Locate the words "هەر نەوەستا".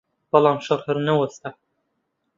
0.87-1.49